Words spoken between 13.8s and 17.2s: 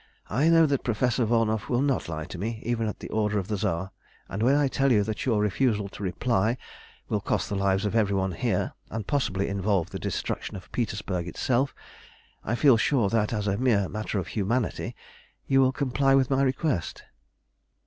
matter of humanity, you will comply with my request."